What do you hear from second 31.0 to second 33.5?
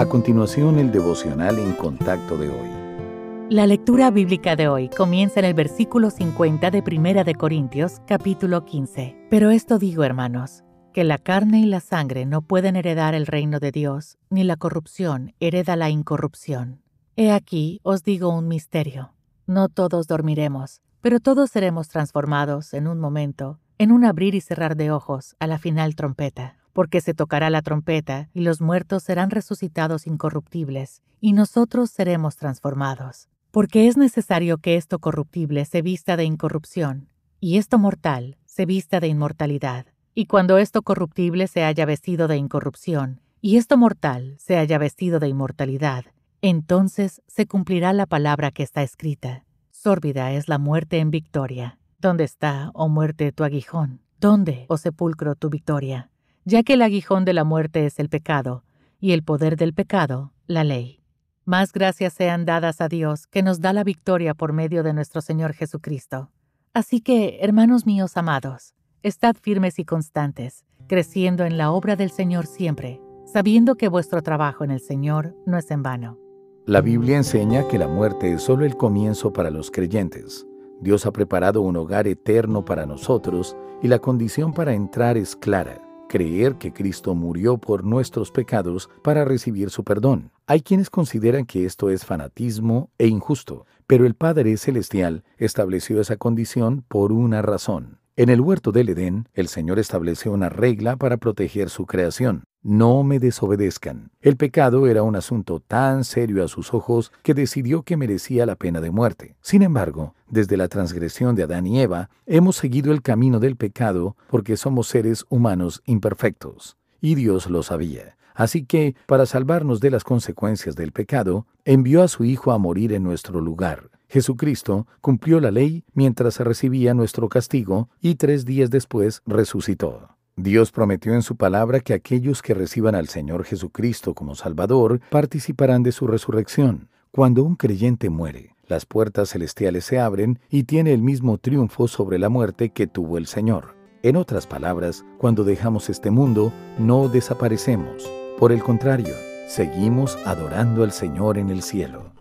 y nosotros seremos transformados.